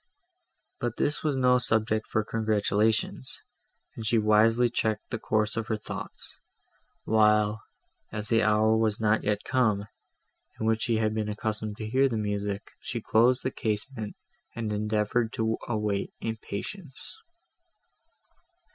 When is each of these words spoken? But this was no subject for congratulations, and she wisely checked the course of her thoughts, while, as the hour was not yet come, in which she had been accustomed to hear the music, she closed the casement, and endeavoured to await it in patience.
But 0.79 0.97
this 0.97 1.23
was 1.23 1.37
no 1.37 1.59
subject 1.59 2.07
for 2.07 2.23
congratulations, 2.23 3.39
and 3.95 4.03
she 4.03 4.17
wisely 4.17 4.67
checked 4.67 5.11
the 5.11 5.19
course 5.19 5.55
of 5.55 5.67
her 5.67 5.77
thoughts, 5.77 6.39
while, 7.03 7.61
as 8.11 8.29
the 8.29 8.41
hour 8.41 8.75
was 8.75 8.99
not 8.99 9.23
yet 9.23 9.43
come, 9.45 9.85
in 10.59 10.65
which 10.65 10.81
she 10.81 10.95
had 10.97 11.13
been 11.13 11.29
accustomed 11.29 11.77
to 11.77 11.87
hear 11.87 12.09
the 12.09 12.17
music, 12.17 12.71
she 12.79 12.99
closed 12.99 13.43
the 13.43 13.51
casement, 13.51 14.15
and 14.55 14.73
endeavoured 14.73 15.31
to 15.33 15.59
await 15.69 16.11
it 16.19 16.27
in 16.29 16.37
patience. 16.37 17.15